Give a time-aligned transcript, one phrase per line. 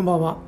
[0.00, 0.38] こんばんは。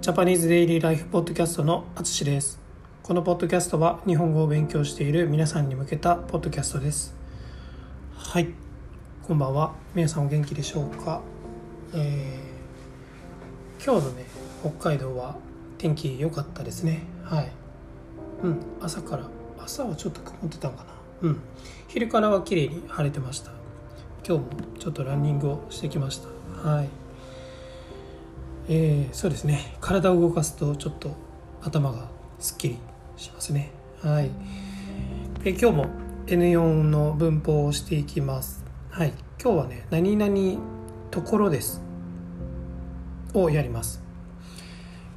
[0.00, 2.58] ジャパニーズデイリーライフポッドキャストのあつしです。
[3.02, 7.14] このポッドキャストは日本語を勉強している皆さんに向けたポッドキャストです。
[8.14, 8.54] はい。
[9.28, 9.74] こんばんは。
[9.94, 11.20] 皆さんお元気でしょうか？
[11.92, 14.24] えー今日のね、
[14.62, 15.36] 北海道は
[15.76, 17.02] 天気良かったですね。
[17.24, 17.52] はい。
[18.42, 19.28] うん、朝から、
[19.62, 21.28] 朝はちょっと曇ってたんかな。
[21.28, 21.40] うん。
[21.88, 23.50] 昼からは綺麗に晴れてました。
[24.26, 24.48] 今日も
[24.78, 26.22] ちょっとランニングをしてきまし
[26.62, 26.70] た。
[26.70, 26.88] はい。
[28.68, 29.76] えーそうですね。
[29.80, 31.14] 体を動かすとちょっと
[31.60, 32.78] 頭がすっきり
[33.16, 33.70] しますね。
[34.02, 34.30] はい。
[35.42, 35.86] で今日も
[36.26, 38.64] N4 の文法をしていきます。
[38.90, 39.12] はい。
[39.42, 40.60] 今日はね何々
[41.10, 41.82] ところです
[43.34, 44.02] をやります。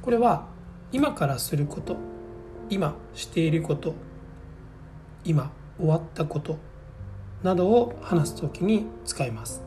[0.02, 0.46] これは
[0.92, 1.96] 今からすること
[2.68, 3.94] 今していること
[5.24, 6.58] 今終わったこと
[7.42, 9.62] などを話すときに使います。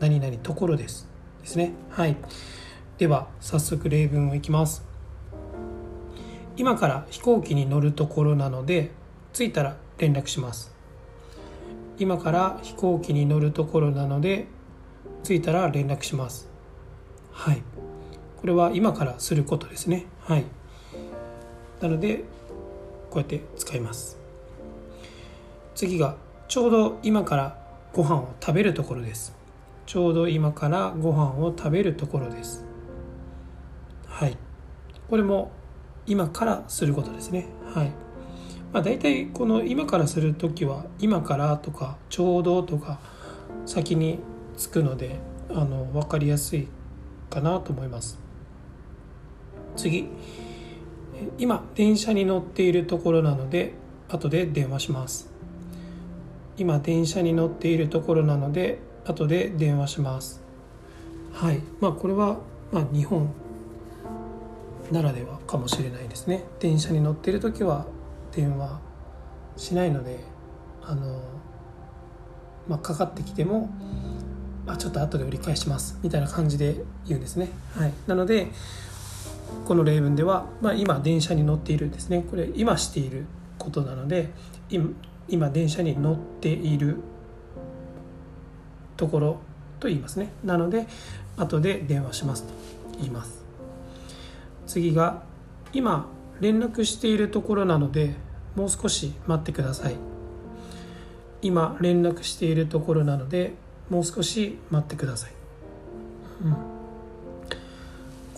[0.00, 1.08] 何々ところです。
[1.40, 1.72] ですね。
[1.88, 2.16] はい。
[3.02, 4.84] では早速例文をいきます。
[6.56, 8.92] 今から飛行機に乗るところなので
[9.32, 10.72] 着いたら連絡します。
[11.98, 14.46] 今から飛行機に乗るところなので
[15.24, 16.48] 着いたら連絡します。
[17.32, 17.64] はい。
[18.40, 20.06] これは今からすることですね。
[20.20, 20.44] はい。
[21.80, 22.22] なので
[23.10, 24.16] こうやって使います。
[25.74, 26.14] 次が
[26.46, 27.58] ちょうど今から
[27.92, 29.34] ご飯を食べるところです。
[29.86, 32.70] ちょうど今からご飯を食べるところです。
[34.22, 34.36] はい。
[35.10, 35.50] これも
[36.06, 37.46] 今からすることですね。
[37.74, 37.90] はい。
[38.72, 43.00] まあ大体この今からする時は今からとかちょうどとか
[43.66, 44.20] 先に
[44.56, 45.18] つくので
[45.50, 46.68] あの分かりやすい
[47.30, 48.20] かなと思います。
[49.74, 50.06] 次。
[51.36, 53.74] 今電車に乗っているところなので
[54.08, 55.32] 後で電話します。
[56.56, 60.40] 今電車に乗っているところなので後で電話します。
[61.32, 61.60] はい。
[61.80, 62.38] まあこれは
[62.70, 63.34] まあ日本
[64.90, 66.44] ならではかもしれないですね。
[66.60, 67.86] 電車に乗ってる時は
[68.32, 68.80] 電話
[69.56, 70.20] しないので
[70.82, 71.20] あの、
[72.68, 73.70] まあ、かかってきても、
[74.66, 76.76] まあ、ちょっと後で折り返しますみたいな感じで
[77.06, 78.48] 言うんですね、はい、なので
[79.66, 82.24] この例文では、まあ、今電車に乗っているですね。
[82.28, 83.26] これ今している
[83.58, 84.30] ことなので
[84.70, 84.90] 今
[85.28, 86.96] 今電車に乗っている
[88.96, 89.40] ところ
[89.78, 90.30] と言いますね。
[90.44, 90.86] なので
[91.36, 92.52] 後で電話しますと
[92.98, 93.41] 言います。
[94.72, 95.22] 次が
[95.74, 96.06] 今
[96.40, 98.14] 連絡しているところなので
[98.56, 99.96] もう少し待ってください。
[101.42, 103.52] 今連絡しているところなので
[103.90, 105.32] もう少し待ってください、
[106.44, 106.56] うん、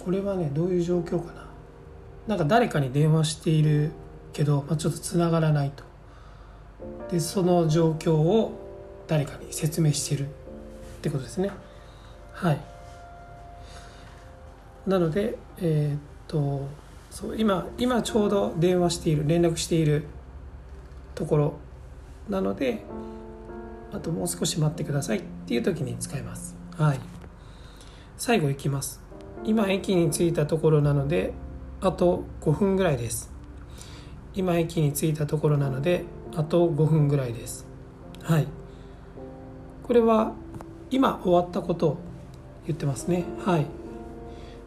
[0.02, 1.46] これはねどういう状況かな。
[2.26, 3.92] なんか誰かに電話している
[4.32, 5.84] けど、まあ、ちょっとつながらないと。
[7.12, 8.58] でその状況を
[9.06, 10.24] 誰かに説明してる。
[10.24, 10.26] っ
[11.00, 11.50] てことですね。
[12.32, 12.60] はい。
[14.86, 16.66] なのでえーと
[17.10, 20.06] そう今今ちょうど電話している連絡している
[21.14, 21.54] ところ
[22.28, 22.82] なので
[23.92, 26.56] あともう少し待ってくださいっていう時に使います。
[26.76, 27.00] はい。
[28.16, 29.00] 最後いきます。
[29.44, 31.32] 今駅に着いたところなので
[31.80, 33.30] あと5分ぐらいです。
[34.34, 37.64] 今駅に着いたところなのであと5分ぐらいです。
[38.22, 38.48] はい。
[39.84, 40.32] これは
[40.90, 41.98] 今終わったことを
[42.66, 43.24] 言ってますね。
[43.44, 43.83] はい。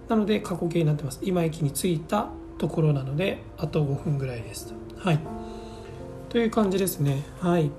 [0.10, 1.20] なので過去形になってます。
[1.22, 5.20] 今駅に着いたところなのであと5分ぐらいですはい。
[6.30, 7.24] という感じですね。
[7.40, 7.70] はい。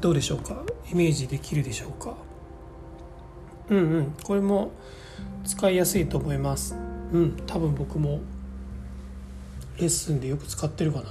[0.00, 0.62] どうでしょうか？
[0.90, 2.14] イメージできるでしょうか？
[3.68, 4.14] うんうん。
[4.24, 4.72] これも
[5.44, 6.76] 使いやすいと思います。
[7.12, 7.36] うん。
[7.46, 8.20] 多分僕も
[9.78, 11.04] レッスンでよく使ってるかな。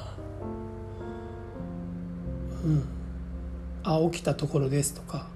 [2.63, 2.83] うん。
[3.83, 5.27] あ起きたところですとか。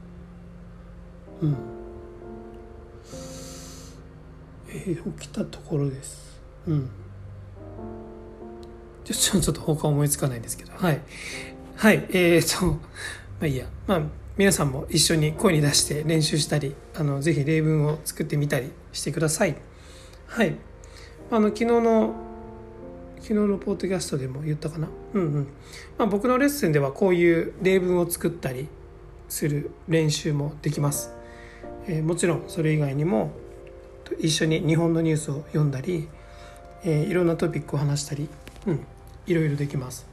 [1.41, 1.55] うん。
[4.73, 6.41] えー、起きたところです。
[6.67, 6.89] うん。
[9.03, 10.73] ちょちょっと他思いつかないんですけど。
[10.75, 11.01] はい。
[11.75, 12.07] はい。
[12.09, 12.79] えー、とま
[13.41, 13.67] あいいや。
[13.85, 14.01] まあ
[14.36, 19.56] 皆さんも一緒に声に出して練習したりあのぜひ例文を作ってみたりしてください。
[20.27, 20.56] はい。
[21.30, 22.15] あの昨日の
[23.18, 24.89] 昨日のポッドキャストでも言ったかな？
[25.13, 25.47] うんうん、
[25.97, 28.68] まあ、僕のレッスンではこういう例文を作ったり
[29.30, 31.13] する練習もできます、
[31.88, 33.31] えーもちろんそれ以外にも
[34.19, 36.07] 一緒に日本のニュースを読んだり、
[36.83, 38.27] えーいろんなトピックを話したり、
[38.67, 38.85] うん、
[39.25, 40.05] いろいろできます。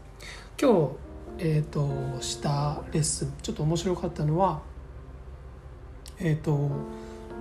[0.61, 0.91] 今日、
[1.39, 4.61] えー、としたレッスンちょっと面白かったのは
[6.19, 6.71] えっ、と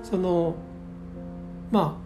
[0.04, 0.56] その
[1.70, 2.00] ま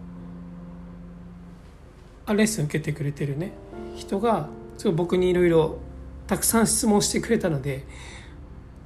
[2.26, 3.52] ああレッスン受けてくれてるね
[3.94, 5.78] 人がすごい僕にいろいろ
[6.26, 7.84] たくさん質問してくれたので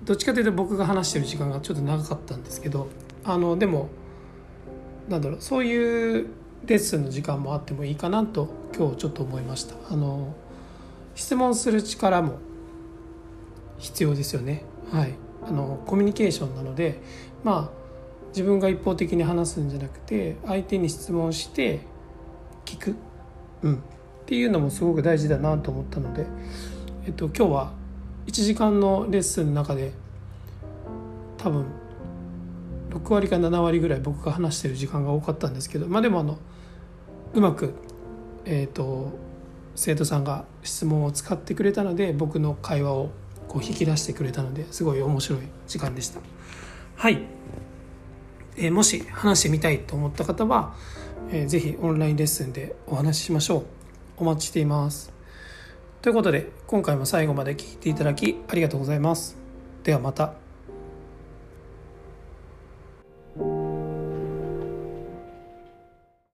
[0.03, 2.89] どっちかというと僕が話してる時間がちょっと長かったんですけど
[3.25, 3.89] あのでも
[5.09, 6.27] なんだろうそういう
[6.65, 9.75] レッスンの時間もあってもいいかなと今日ちょっと思いました。
[9.91, 10.35] あの
[11.15, 12.39] 質問する力も
[13.79, 14.65] 必要ですよね。
[14.93, 15.15] はい。
[15.47, 17.01] あのコミュニケーションなので
[17.43, 17.79] まあ
[18.29, 21.81] 自分が一方的に話すんじゃなくて相手に質問して
[22.65, 22.95] 聞く、
[23.63, 23.79] うん、っ
[24.27, 26.27] ていうのもすごく大事だなと思ったので、
[27.07, 27.73] えっと、今日は
[28.27, 29.93] 1時間のレッスンの中で
[31.39, 31.65] 多分
[32.91, 36.39] 6割か7割ぐらい僕が話してる時間が多かったんですけどまあでもあの
[37.35, 37.75] うまく、
[38.45, 39.13] えーと、
[39.75, 43.11] 生徒さんが質問を使ってくれたので僕の会話を
[43.49, 46.21] こう引き出してくれたのですごい面白い時間でした。
[46.97, 47.23] はい、
[48.57, 50.75] えー、もし話してみたいと思った方は、
[51.31, 53.65] えー、ぜひオンラインレッスンでお話ししましょう。
[54.17, 55.13] お待ちしています。
[56.03, 59.37] ということで今回も最後まで聞いていただきありがとうございます。
[59.85, 60.48] ではまた。